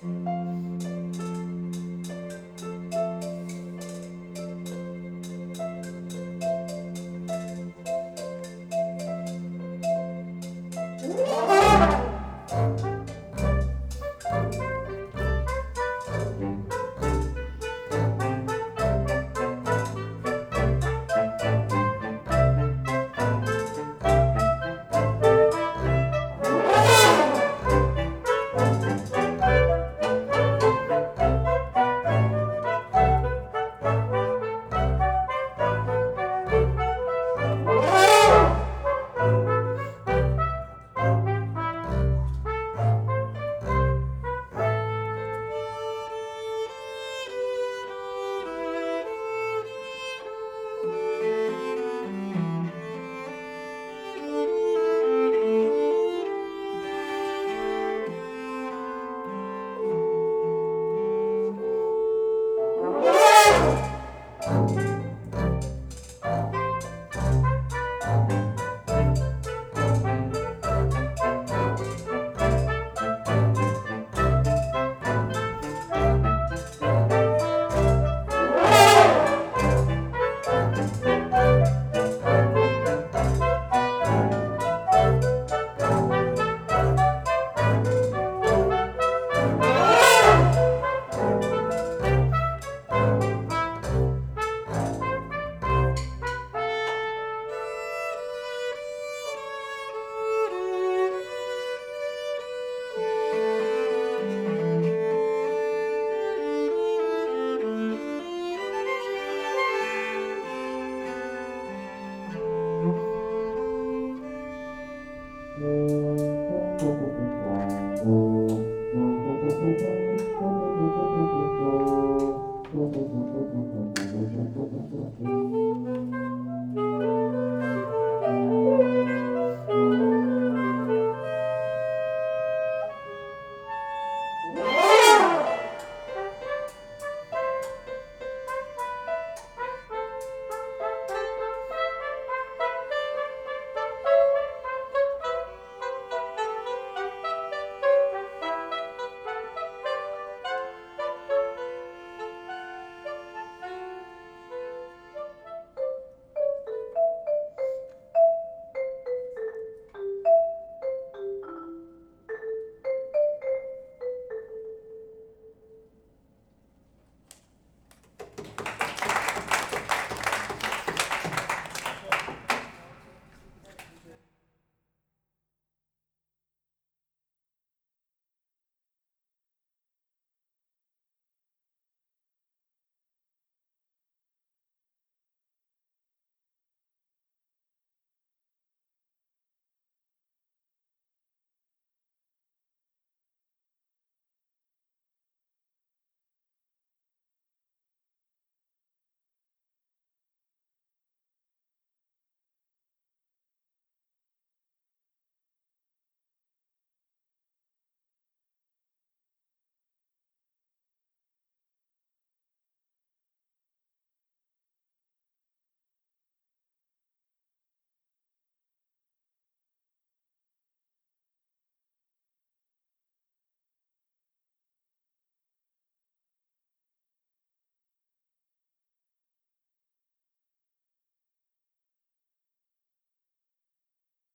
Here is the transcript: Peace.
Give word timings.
Peace. 0.00 0.39